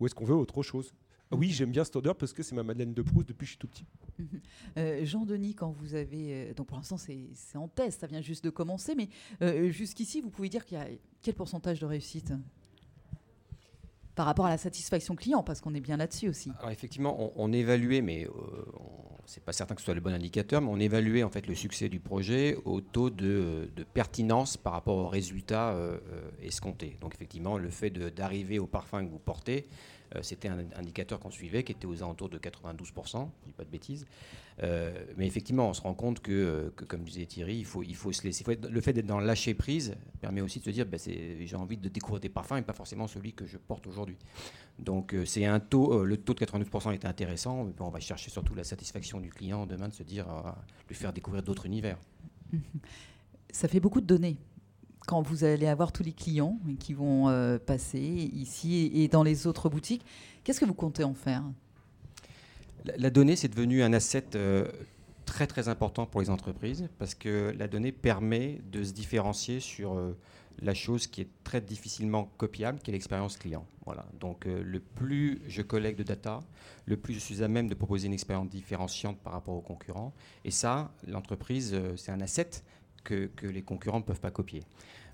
[0.00, 0.92] Ou est-ce qu'on veut autre chose?
[1.32, 3.50] Oui, j'aime bien cette odeur parce que c'est ma Madeleine de Proust depuis que je
[3.50, 3.86] suis tout petit.
[4.78, 6.50] Euh, Jean-Denis, quand vous avez.
[6.50, 9.08] euh, donc pour l'instant, c'est en test, ça vient juste de commencer, mais
[9.70, 10.86] jusqu'ici, vous pouvez dire qu'il y a
[11.22, 12.32] quel pourcentage de réussite?
[14.16, 16.50] Par rapport à la satisfaction client, parce qu'on est bien là-dessus aussi.
[16.58, 18.30] Alors effectivement, on, évaluait, mais euh,
[19.26, 21.54] c'est pas certain que ce soit le bon indicateur, mais on évaluait en fait le
[21.54, 26.96] succès du projet au taux de, pertinence par rapport aux résultats euh, euh, escomptés.
[27.02, 29.68] Donc effectivement, le fait d'arriver au parfum que vous portez,
[30.22, 33.70] c'était un indicateur qu'on suivait qui était aux alentours de 92%, je dis pas de
[33.70, 34.06] bêtises.
[34.62, 37.82] Euh, mais effectivement, on se rend compte que, euh, que, comme disait Thierry, il faut,
[37.82, 38.44] il faut se laisser.
[38.46, 41.76] le fait d'être dans le lâcher prise permet aussi de se dire, ben, j'ai envie
[41.76, 44.16] de découvrir des parfums et pas forcément celui que je porte aujourd'hui.
[44.78, 48.00] Donc euh, c'est un taux, euh, le taux de 92% est intéressant, mais on va
[48.00, 50.50] chercher surtout la satisfaction du client demain de se dire, euh,
[50.88, 51.98] lui faire découvrir d'autres univers.
[53.50, 54.36] Ça fait beaucoup de données.
[55.06, 59.46] Quand vous allez avoir tous les clients qui vont euh, passer ici et dans les
[59.46, 60.04] autres boutiques,
[60.42, 61.44] qu'est-ce que vous comptez en faire?
[62.96, 64.66] La, donnée, c'est devenu un asset euh,
[65.24, 69.94] très très important pour les entreprises parce que la donnée permet de se différencier sur
[69.94, 70.16] euh,
[70.60, 73.64] la chose qui est très difficilement copiable, qui est l'expérience client.
[73.84, 74.06] Voilà.
[74.18, 76.40] Donc le plus je collecte de data,
[76.86, 80.12] le plus je suis à même de proposer une expérience différenciante par rapport aux concurrents.
[80.44, 82.50] Et ça, l'entreprise, c'est un asset
[83.06, 84.62] que, que les concurrents ne peuvent pas copier.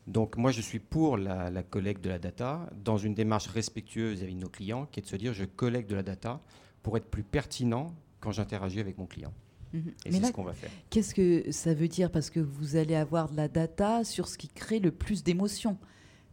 [0.06, 4.18] Donc moi, je suis pour la, la collecte de la data dans une démarche respectueuse
[4.18, 6.40] vis-à-vis de nos clients, qui est de se dire je collecte de la data
[6.82, 9.32] pour être plus pertinent quand j'interagis avec mon client.
[9.72, 9.80] Mhm.
[9.80, 10.70] Et Mais c'est là, ce qu'on va faire.
[10.90, 12.10] Qu'est-ce que ça veut dire?
[12.10, 15.78] Parce que vous allez avoir de la data sur ce qui crée le plus d'émotions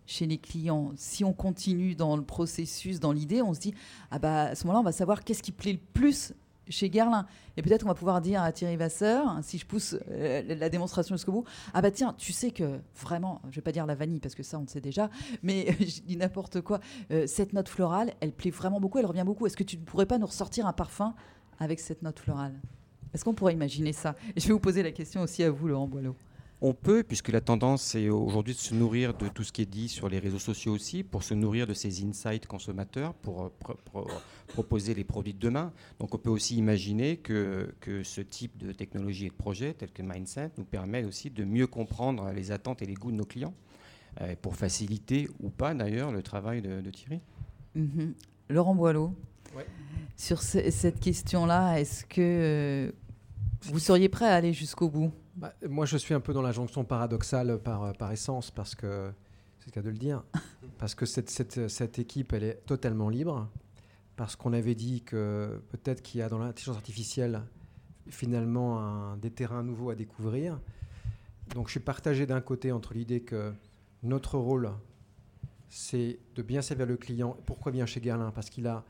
[0.05, 0.91] chez les clients.
[0.95, 3.75] Si on continue dans le processus, dans l'idée, on se dit
[4.09, 6.33] ah bah à ce moment-là, on va savoir qu'est-ce qui plaît le plus
[6.69, 7.25] chez Guerlain.
[7.57, 11.15] Et peut-être on va pouvoir dire à Thierry Vasseur, si je pousse euh, la démonstration
[11.15, 14.19] jusqu'au bout, ah bah tiens, tu sais que vraiment, je vais pas dire la vanille
[14.19, 15.09] parce que ça on le sait déjà,
[15.43, 16.79] mais je dis n'importe quoi,
[17.11, 19.45] euh, cette note florale, elle plaît vraiment beaucoup, elle revient beaucoup.
[19.45, 21.13] Est-ce que tu ne pourrais pas nous ressortir un parfum
[21.59, 22.59] avec cette note florale?
[23.13, 24.15] Est-ce qu'on pourrait imaginer ça?
[24.35, 26.15] Et Je vais vous poser la question aussi à vous, Laurent Boileau.
[26.61, 29.65] On peut, puisque la tendance c'est aujourd'hui de se nourrir de tout ce qui est
[29.65, 33.49] dit sur les réseaux sociaux aussi, pour se nourrir de ces insights consommateurs, pour euh,
[33.59, 34.07] pro- pro-
[34.49, 35.71] proposer les produits de demain.
[36.01, 39.89] Donc on peut aussi imaginer que, que ce type de technologie et de projet, tel
[39.91, 43.25] que Mindset, nous permet aussi de mieux comprendre les attentes et les goûts de nos
[43.25, 43.53] clients,
[44.19, 47.21] euh, pour faciliter ou pas d'ailleurs le travail de, de Thierry.
[47.75, 48.13] Mhm.
[48.49, 49.13] Laurent Boileau,
[49.55, 49.65] Ouais.
[50.17, 52.91] sur ce- cette question-là, est-ce que euh,
[53.71, 55.11] vous seriez prêt à aller jusqu'au bout?
[55.39, 59.09] Bah, moi, je suis un peu dans la jonction paradoxale par, par essence, parce que
[59.59, 60.21] c'est le cas de le dire,
[60.77, 63.47] parce que cette, cette, cette équipe, elle est totalement libre,
[64.17, 67.41] parce qu'on avait dit que peut-être qu'il y a dans l'intelligence artificielle
[68.09, 70.59] finalement un, des terrains nouveaux à découvrir.
[71.55, 73.53] Donc je suis partagé d'un côté entre l'idée que
[74.03, 74.69] notre rôle,
[75.69, 77.37] c'est de bien servir le client.
[77.45, 78.31] Pourquoi bien chez Guerlain?
[78.31, 78.83] Parce qu'il a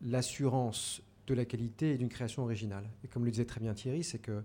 [0.00, 2.90] l'assurance de la qualité et d'une création originale.
[3.04, 4.42] Et comme le disait très bien Thierry, c'est que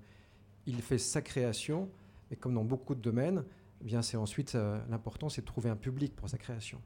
[0.68, 1.90] il fait sa création,
[2.30, 3.44] et comme dans beaucoup de domaines,
[3.82, 6.80] eh bien c'est ensuite euh, l'important, c'est de trouver un public pour sa création.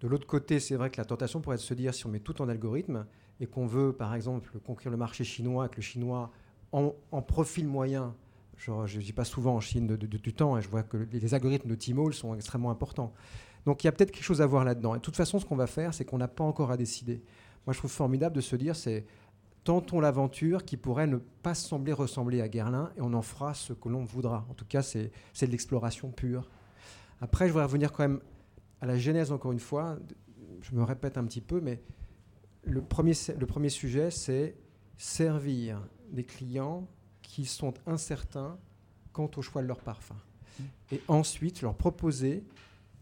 [0.00, 2.08] De l'autre côté, c'est vrai que la tentation pourrait être de se dire si on
[2.08, 3.06] met tout en algorithme
[3.38, 6.32] et qu'on veut, par exemple, conquérir le marché chinois, que le chinois
[6.72, 8.14] en, profil moyen,
[8.56, 10.82] genre, je ne dis pas souvent en Chine de, du temps, et hein, je vois
[10.82, 13.12] que les algorithmes de Tmall sont extrêmement importants.
[13.66, 14.94] Donc il y a peut-être quelque chose à voir là-dedans.
[14.94, 17.22] Et de toute façon, ce qu'on va faire, c'est qu'on n'a pas encore à décider.
[17.66, 19.04] Moi, je trouve formidable de se dire, c'est
[19.64, 23.72] tentons l'aventure qui pourrait ne pas sembler ressembler à Guerlain et on en fera ce
[23.72, 24.46] que l'on voudra.
[24.50, 26.48] En tout cas, c'est de l'exploration pure.
[27.20, 28.20] Après, je voudrais revenir quand même
[28.80, 29.96] à la genèse, encore une fois.
[30.62, 31.80] Je me répète un petit peu, mais
[32.64, 34.56] le premier, le premier sujet, c'est
[34.96, 36.88] servir des clients
[37.22, 38.58] qui sont incertains
[39.12, 40.16] quant au choix de leur parfum.
[40.90, 42.44] Et ensuite, leur proposer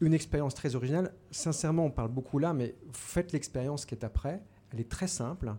[0.01, 1.13] une expérience très originale.
[1.31, 4.43] Sincèrement, on parle beaucoup là, mais faites l'expérience qui est après.
[4.73, 5.53] Elle est très simple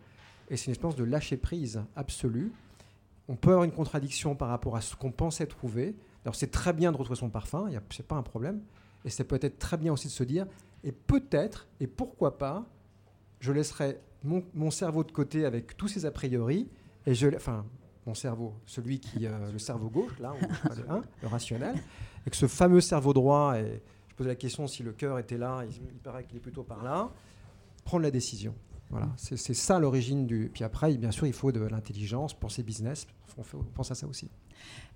[0.51, 2.51] et c'est une expérience de lâcher prise absolue.
[3.29, 5.95] On peut avoir une contradiction par rapport à ce qu'on pensait trouver.
[6.25, 8.61] Alors c'est très bien de retrouver son parfum, ce n'est pas un problème.
[9.05, 10.45] Et c'est peut-être très bien aussi de se dire,
[10.83, 12.65] et peut-être, et pourquoi pas,
[13.39, 16.69] je laisserai mon, cerveau de côté avec tous ses a priori,
[17.07, 17.65] et je, enfin,
[18.05, 20.33] mon cerveau, celui qui, euh, le cerveau gauche, là,
[21.21, 21.75] le, rationnel,
[22.27, 25.37] et que ce fameux cerveau droit, et je posais la question si le cœur était
[25.37, 27.09] là, il paraît qu'il est plutôt par là,
[27.85, 28.53] prendre la décision.
[28.91, 30.51] Voilà, c'est ça l'origine du.
[30.53, 33.07] Puis après, bien sûr, il faut de l'intelligence pour ces business.
[33.37, 34.29] On, pense à ça aussi.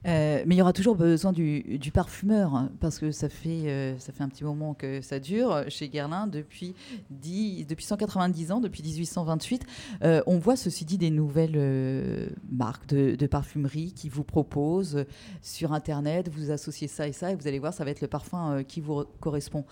[0.06, 3.98] Euh, mais il y aura toujours besoin du, parfumeur, hein, parce que ça fait, euh,
[3.98, 6.76] ça fait un petit moment que ça dure chez Guerlain depuis,
[7.10, 9.66] 10, depuis 190 ans, depuis 1828.
[10.04, 15.06] Euh, on voit ceci dit des nouvelles marques de, de, parfumerie qui vous proposent
[15.42, 18.10] sur Internet, vous associez ça et ça, et vous allez voir, ça va être le
[18.10, 19.64] parfum qui vous correspond.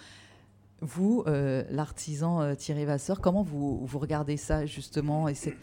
[0.83, 5.55] Vous, euh, l'artisan euh, Thierry Vasseur, comment vous, vous, regardez ça justement et c'est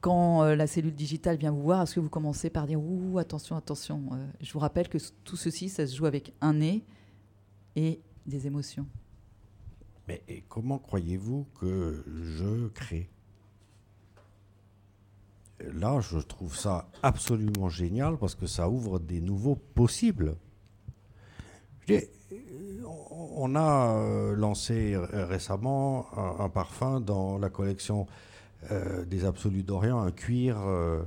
[0.00, 3.18] quand euh, la cellule digitale vient vous voir, est-ce que vous commencez par dire ouh
[3.18, 4.02] attention attention
[4.40, 6.84] Je vous rappelle que tout ceci, ça se joue avec un nez
[7.76, 8.86] et des émotions.
[10.08, 13.08] Mais comment croyez-vous que je crée?
[15.60, 20.34] Là, je trouve ça absolument génial parce que ça ouvre des nouveaux possibles.
[21.86, 22.00] Je
[23.36, 28.06] on a euh, lancé récemment un, parfum dans la collection
[28.70, 30.58] euh, des Absolus d'Orient, un cuir.
[30.60, 31.02] Euh,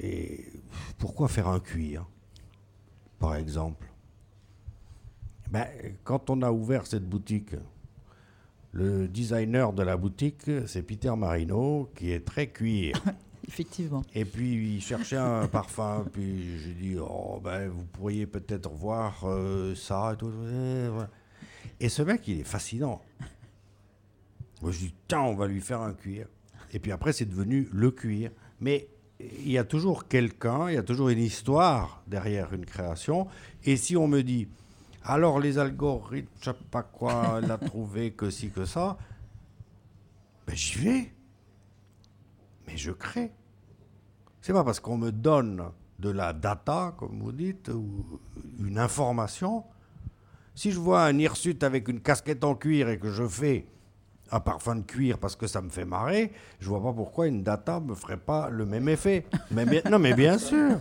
[0.00, 0.46] et
[0.98, 2.06] pourquoi faire un cuir,
[3.18, 3.86] par exemple?
[5.50, 5.66] Ben,
[6.04, 7.54] Quand on a ouvert cette boutique,
[8.72, 13.02] le designer de la boutique, c'est Peter Marino, qui est très cuir.
[13.50, 14.04] Effectivement.
[14.14, 19.24] Et puis il cherchait un parfum, puis j'ai dit oh ben vous pourriez peut-être voir
[19.24, 20.30] euh, ça et tout.
[21.80, 23.02] Et ce mec il est fascinant.
[24.62, 26.28] Moi je dis tiens on va lui faire un cuir.
[26.72, 28.30] Et puis après c'est devenu le cuir.
[28.60, 28.86] Mais
[29.18, 33.26] il y a toujours quelqu'un, il y a toujours une histoire derrière une création.
[33.64, 34.46] Et si on me dit
[35.02, 38.96] alors les algorithmes, je sais pas quoi, elle a trouvé que si que ça,
[40.46, 41.12] ben j'y vais.
[42.68, 43.32] Mais je crée.
[44.40, 45.64] C'est pas parce qu'on me donne
[45.98, 48.20] de la data, comme vous dites, ou
[48.58, 49.64] une information.
[50.54, 53.66] Si je vois un hirsute avec une casquette en cuir et que je fais
[54.32, 57.42] un parfum de cuir parce que ça me fait marrer, je vois pas pourquoi une
[57.42, 59.26] data me ferait pas le même effet.
[59.90, 60.78] Non, mais bien sûr.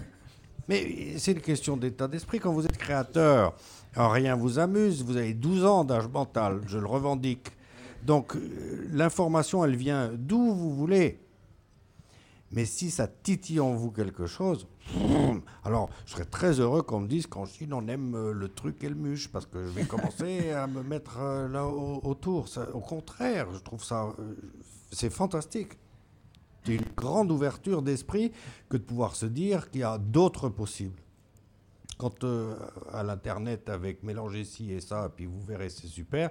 [0.67, 2.39] Mais c'est une question d'état d'esprit.
[2.39, 3.55] Quand vous êtes créateur,
[3.95, 5.03] rien vous amuse.
[5.03, 7.51] Vous avez 12 ans d'âge mental, je le revendique.
[8.03, 11.19] Donc euh, l'information, elle vient d'où vous voulez.
[12.51, 14.67] Mais si ça titille en vous quelque chose,
[15.63, 18.83] alors je serais très heureux qu'on me dise qu'en Chine on aime euh, le truc
[18.83, 22.47] et le muche, parce que je vais commencer à me mettre euh, là autour.
[22.73, 24.13] au contraire, je trouve ça.
[24.19, 24.35] Euh,
[24.91, 25.77] c'est fantastique.
[26.63, 28.31] C'est une grande ouverture d'esprit
[28.67, 30.99] que de pouvoir se dire qu'il y a d'autres possibles.
[31.97, 32.25] Quand
[32.93, 36.29] à l'internet avec mélanger ci et ça, puis vous verrez, c'est super,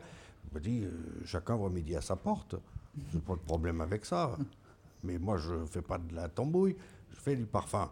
[0.48, 0.84] je me dis,
[1.24, 2.56] chacun voit midi à sa porte.
[3.10, 4.36] Je n'ai pas de problème avec ça.
[5.02, 6.76] Mais moi, je ne fais pas de la tambouille,
[7.10, 7.90] je fais du parfum.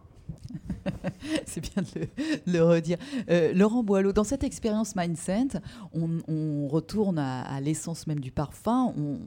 [1.47, 2.09] C'est bien de
[2.51, 2.99] le, redire.
[3.31, 5.61] Euh, Laurent Boileau, dans cette expérience Mindset,
[5.93, 8.93] on, retourne à, l'essence même du parfum.
[8.97, 9.19] On,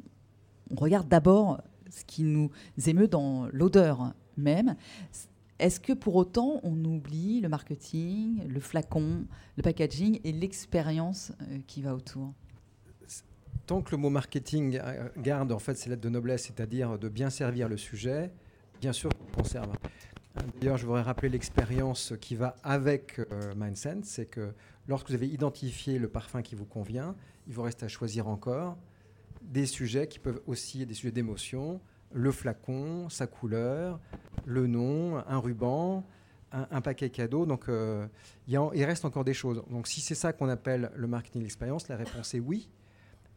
[0.76, 2.52] regarde d'abord ce qui nous
[2.86, 4.76] émeut dans l'odeur même.
[5.58, 9.26] Est-ce que pour autant on oublie le marketing, le flacon,
[9.58, 12.34] le packaging et l'expérience euh, qui va autour?
[13.70, 17.08] Tant que le mot marketing euh, garde en fait ses lettres de noblesse, c'est-à-dire de
[17.08, 18.32] bien servir le sujet,
[18.82, 19.72] bien sûr, on conserve.
[20.60, 24.56] D'ailleurs, je voudrais rappeler l'expérience qui va avec euh, Mindsense, c'est que
[24.88, 28.76] lorsque vous avez identifié le parfum qui vous convient, il vous reste à choisir encore
[29.44, 31.80] des sujets qui peuvent aussi, des sujets d'émotion,
[32.12, 34.00] le flacon, sa couleur,
[34.46, 36.08] le nom, un ruban,
[36.52, 37.46] un, paquet cadeau.
[37.46, 38.08] Donc, euh,
[38.48, 39.62] il, il, reste encore des choses.
[39.70, 42.68] Donc, si c'est ça qu'on appelle le marketing d'expérience, la réponse est oui.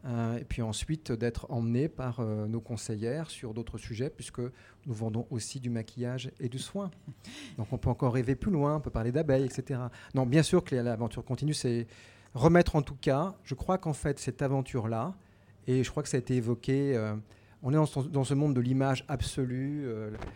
[0.05, 4.93] Euh, et puis ensuite d'être emmené par euh, nos conseillères sur d'autres sujets, puisque nous
[4.93, 6.91] vendons aussi du maquillage et du soin.
[7.57, 9.79] Donc on peut encore rêver plus loin, on peut parler d'abeilles, etc.
[10.13, 11.87] Non, bien sûr que l'aventure continue, c'est
[12.33, 15.15] remettre en tout cas, je crois qu'en fait cette aventure-là,
[15.67, 17.15] et je crois que ça a été évoqué, euh,
[17.61, 19.87] on est dans, dans, ce monde de l'image absolue,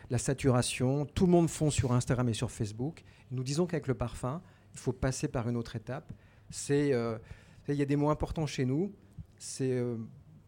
[0.09, 3.03] la saturation, tout le monde fond sur Instagram et sur Facebook.
[3.31, 4.41] Nous disons qu'avec le parfum,
[4.73, 6.13] il faut passer par une autre étape.
[6.49, 6.93] C'est,
[7.67, 8.93] il y a des mots importants chez nous
[9.37, 9.97] c'est euh,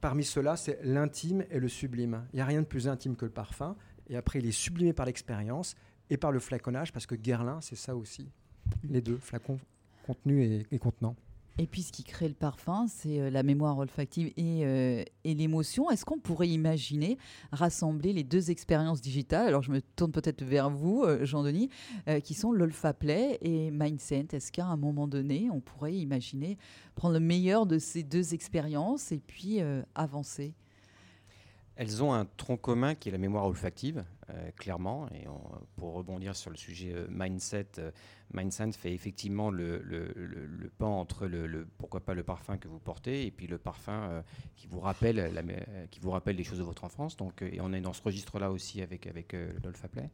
[0.01, 2.25] parmi ceux-là, c'est l'intime et le sublime.
[2.33, 3.75] Il n'y a rien de plus intime que le parfum.
[4.09, 5.75] Et après, il est sublimé par l'expérience
[6.09, 8.31] et par le flaconnage, parce que Guerlain, c'est ça aussi.
[8.83, 9.59] Les deux, flacon,
[10.05, 11.15] contenu et contenant.
[11.61, 15.91] Et puis ce qui crée le parfum, c'est euh, la mémoire olfactive euh, et, l'émotion.
[15.91, 17.17] Est-ce qu'on pourrait imaginer
[17.51, 19.49] rassembler les deux expériences digitales?
[19.49, 21.69] Alors je me tourne peut-être vers vous, euh, Jean-Denis,
[22.23, 24.27] qui sont l'olfaplay et Mindset.
[24.31, 26.57] Est-ce qu'à un moment donné, on pourrait imaginer
[26.95, 29.59] prendre le meilleur de ces deux expériences et puis
[29.95, 30.53] avancer?
[31.75, 34.05] Elles ont un tronc commun qui est la mémoire olfactive,
[34.57, 35.07] clairement.
[35.09, 35.25] Et
[35.75, 37.67] pour rebondir sur le sujet mindset,
[38.33, 43.31] Mindset fait effectivement le, pan entre le, pourquoi pas le parfum que vous portez et
[43.31, 44.21] puis le parfum euh,
[44.55, 45.41] qui vous rappelle la,
[45.87, 47.17] qui vous rappelle les choses de votre enfance.
[47.17, 50.09] Donc, euh, et on est dans ce registre-là aussi avec avec euh, l'olfaplay.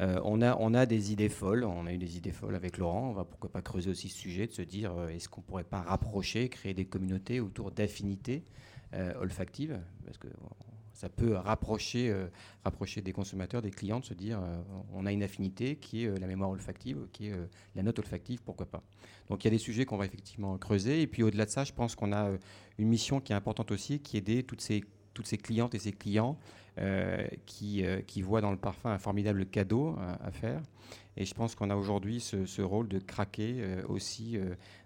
[0.00, 1.64] on a on a des idées folles.
[1.64, 3.10] On a eu des idées folles avec Laurent.
[3.10, 5.82] On va pourquoi pas creuser aussi ce sujet de se dire est-ce qu'on pourrait pas
[5.82, 8.44] rapprocher, créer des communautés autour d'affinités
[9.20, 10.28] olfactives parce que
[10.94, 12.26] ça peut rapprocher, euh,
[12.64, 16.06] rapprocher des consommateurs, des clients, de se dire euh, on a une affinité qui est
[16.06, 17.34] euh, la mémoire olfactive, qui est
[17.74, 18.82] la note olfactive, pourquoi pas.
[19.28, 21.02] Donc il y a des sujets qu'on va effectivement creuser.
[21.02, 22.30] Et puis au-delà de ça, je pense qu'on a
[22.78, 25.78] une mission qui est importante aussi, qui est d'aider toutes ces, toutes ces clientes et
[25.78, 26.36] ces clients
[27.46, 30.60] qui, qui voient dans le parfum un formidable cadeau à faire.
[31.16, 34.36] Et je pense qu'on a aujourd'hui ce, ce, rôle de craquer aussi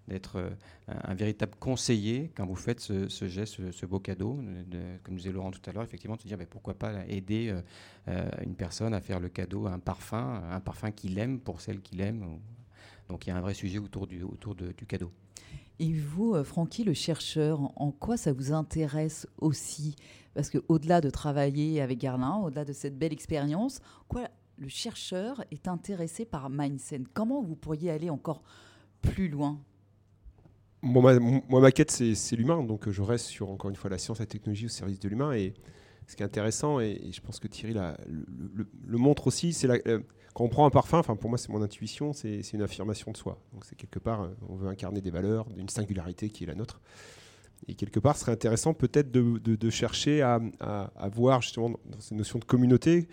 [0.08, 0.50] d'être euh,
[0.86, 5.50] un, véritable conseiller quand vous faites ce, geste, ce, beau cadeau, de, comme disait Laurent
[5.50, 7.60] tout à l'heure, effectivement, de se dire mais pourquoi pas aider euh,
[8.08, 11.80] euh, une personne à faire le cadeau, un parfum, un parfum qu'il aime pour celle
[11.80, 12.40] qu'il aime.
[13.08, 15.12] Donc il y a un vrai sujet autour du, autour du cadeau.
[15.80, 19.94] Et vous, Francky, le chercheur, en quoi ça vous intéresse aussi?
[20.34, 25.68] Parce qu'au-delà de travailler avec Garlin, au-delà de cette belle expérience, quoi le chercheur est
[25.68, 28.42] intéressé par Mindset Comment vous pourriez aller encore
[29.02, 29.60] plus loin?
[30.82, 34.22] Moi, ma quête, c'est l'humain, donc je reste sur, encore une fois, la science et
[34.22, 35.32] la technologie au service de l'humain.
[35.32, 35.54] Et
[36.08, 40.00] ce qui est intéressant, et, je pense que Thierry le, montre aussi, c'est euh,
[40.34, 43.38] quand on prend un parfum, pour moi c'est mon intuition, c'est une affirmation de soi.
[43.52, 46.54] Donc c'est quelque part, euh, on veut incarner des valeurs, une singularité qui est la
[46.54, 46.80] nôtre.
[47.66, 52.16] Et quelque part, ce serait intéressant peut-être de, chercher à, à, voir justement dans cette
[52.16, 53.08] notion de communauté,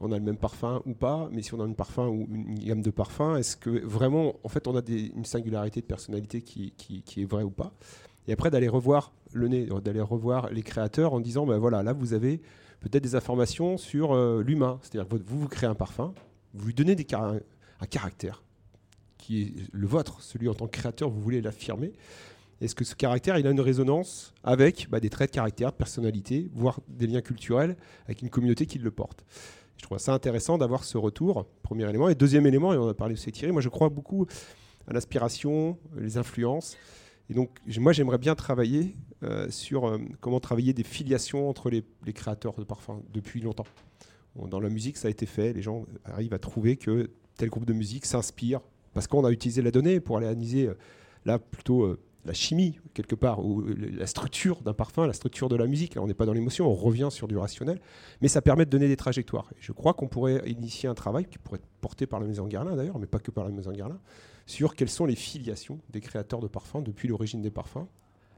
[0.00, 2.58] on a le même parfum ou pas, mais si on a un parfum ou une
[2.58, 6.72] gamme de parfums, est-ce que vraiment, en fait, on a une singularité de personnalité qui,
[7.16, 7.72] est vraie ou pas?
[8.26, 11.92] Et après, d'aller revoir le nez, d'aller revoir les créateurs en disant, ben voilà, là,
[11.92, 12.40] vous avez
[12.80, 14.78] peut-être des informations sur euh, l'humain.
[14.82, 16.14] C'est-à-dire que vous, vous créez un parfum,
[16.54, 17.40] vous lui donnez un,
[17.86, 18.42] caractère
[19.18, 21.92] qui est le vôtre, celui en tant que créateur, vous voulez l'affirmer.
[22.60, 25.76] Est-ce que ce caractère, il a une résonance avec bah, des traits de caractère, de
[25.76, 29.24] personnalité, voire des liens culturels avec une communauté qui le porte?
[29.76, 32.08] Je trouve ça intéressant d'avoir ce retour, premier élément.
[32.08, 34.26] Et deuxième élément, et on a parlé de Thierry, moi je crois beaucoup
[34.86, 36.76] à l'inspiration, les influences.
[37.30, 41.82] Et donc, moi, j'aimerais bien travailler euh, sur euh, comment travailler des filiations entre les,
[42.12, 43.66] créateurs de parfums depuis longtemps.
[44.36, 45.52] dans la musique, ça a été fait.
[45.52, 48.60] Les gens arrivent à trouver que tel groupe de musique s'inspire
[48.92, 50.74] parce qu'on a utilisé la donnée pour analyser euh,
[51.24, 51.96] là plutôt
[52.26, 55.94] la chimie, quelque part, ou la structure d'un parfum, la structure de la musique.
[55.94, 57.80] Là, on n'est pas dans l'émotion, on revient sur du rationnel,
[58.22, 59.50] mais ça permet de donner des trajectoires.
[59.52, 62.46] Et je crois qu'on pourrait initier un travail, qui pourrait être porté par la Maison
[62.46, 64.00] Guerlain d'ailleurs, mais pas que par la Maison Guerlain,
[64.46, 67.86] sur quelles sont les filiations des créateurs de parfums depuis l'origine des parfums.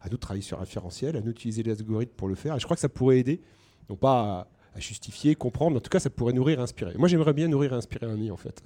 [0.00, 2.54] À nous de travailler sur référentiel, à nous d'utiliser les algorithmes pour le faire.
[2.54, 3.40] Et je crois que ça pourrait aider,
[3.88, 6.92] non pas à, justifier, comprendre, en tout cas, ça pourrait nourrir et inspirer.
[6.98, 8.62] Moi, j'aimerais bien nourrir et inspirer un nid, en fait.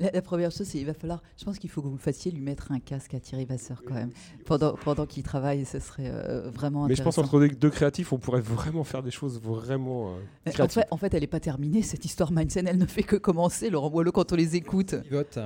[0.00, 1.22] La, première chose, c'est il va falloir.
[1.38, 3.94] Je pense qu'il faut que vous fassiez lui mettre un casque à Thierry Vasseur quand
[3.94, 4.10] même
[4.46, 5.64] pendant pendant qu'il travaille.
[5.64, 6.86] Ce serait euh, vraiment.
[6.86, 10.14] Mais je pense entre deux créatifs, on pourrait vraiment faire des choses vraiment.
[10.46, 12.66] Euh, en, fait, en fait, elle n'est pas terminée cette histoire Mindsen.
[12.66, 13.70] Elle ne fait que commencer.
[13.70, 14.94] Laurent Boileau, quand on les écoute.
[15.04, 15.38] Il vote.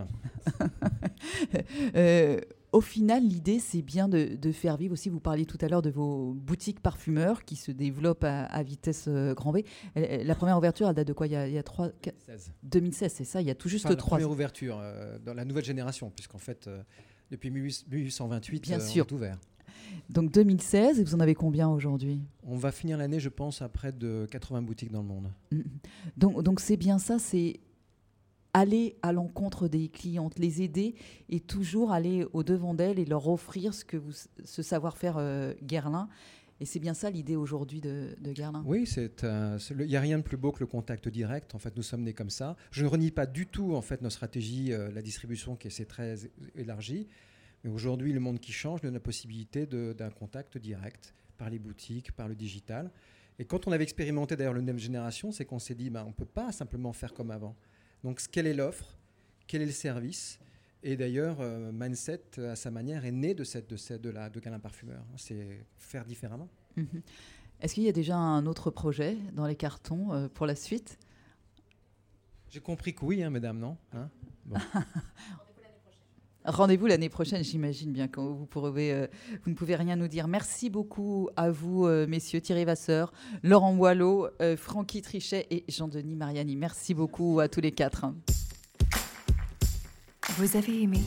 [1.96, 2.38] euh,
[2.72, 5.10] au final, l'idée, c'est bien de, faire vivre aussi.
[5.10, 9.34] Vous parliez tout à l'heure de vos boutiques parfumeurs qui se développent à, vitesse euh,
[9.34, 9.64] grand V.
[9.94, 11.26] La première ouverture, elle date de quoi?
[11.26, 11.90] Il y, a, il y a 3,
[12.62, 13.40] 2016, c'est ça?
[13.40, 13.94] Il y a tout juste trois.
[13.94, 16.82] La première ouverture euh, dans la nouvelle génération, puisqu'en fait, euh,
[17.30, 19.38] depuis 1828, bien on est ouvert.
[20.08, 22.20] Donc 2016, et vous en avez combien aujourd'hui?
[22.44, 25.30] On va finir l'année, je pense, à près de 80 boutiques dans le monde.
[25.50, 25.60] Mm.
[26.16, 27.60] Donc donc c'est bien ça, c'est
[28.54, 30.94] aller à l'encontre des clientes, les aider
[31.28, 34.12] et toujours aller au-devant d'elles et leur offrir ce, que vous,
[34.44, 36.08] ce savoir-faire euh, Guerlain.
[36.60, 40.22] Et c'est bien ça l'idée aujourd'hui de, de, Guerlain Oui, il n'y a rien de
[40.22, 41.54] plus beau que le contact direct.
[41.54, 42.56] En fait, nous sommes nés comme ça.
[42.70, 45.84] Je ne renie pas du tout en fait, nos stratégies, euh, la distribution qui est
[45.88, 47.08] très élargie.
[47.64, 52.12] Mais aujourd'hui, le monde qui change donne la possibilité d'un contact direct par les boutiques,
[52.12, 52.90] par le digital.
[53.38, 56.10] Et quand on avait expérimenté d'ailleurs le Neuve Génération, c'est qu'on s'est dit, bah, on
[56.10, 57.56] ne peut pas simplement faire comme avant.
[58.04, 58.96] Donc, quelle est l'offre?
[59.46, 60.38] Quel est le service?
[60.82, 64.28] Et d'ailleurs, euh, Mindset, à sa manière, est né de, cette, de, cette, de, la,
[64.28, 65.04] de Galin Parfumeur.
[65.16, 66.48] C'est faire différemment.
[66.76, 67.02] Mhm.
[67.60, 70.98] Est-ce qu'il y a déjà un autre projet dans les cartons euh, pour la suite?
[72.50, 73.76] J'ai compris que oui, hein, mesdames, non?
[73.92, 74.10] Hein?
[76.44, 79.06] Rendez-vous l'année prochaine, j'imagine bien, quand euh,
[79.44, 80.26] vous ne pouvez rien nous dire.
[80.26, 83.12] Merci beaucoup à vous, euh, messieurs Thierry Vasseur,
[83.44, 86.56] Laurent Boileau, euh, Francky Trichet et Jean-Denis Mariani.
[86.56, 88.06] Merci beaucoup à tous les quatre.
[90.36, 91.00] Vous avez aimé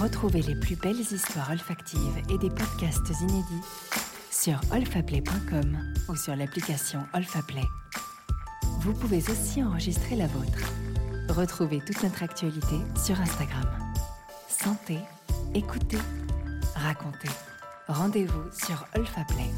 [0.00, 3.64] Retrouvez les plus belles histoires olfactives et des podcasts inédits
[4.30, 7.64] sur olfaplay.com ou sur l'application Olfaplay.
[8.80, 10.72] Vous pouvez aussi enregistrer la vôtre.
[11.28, 13.85] Retrouvez toute notre actualité sur Instagram.
[14.62, 14.98] Sentez,
[15.54, 15.98] écoutez,
[16.74, 17.28] racontez.
[17.88, 19.50] Rendez-vous sur Olfaplay.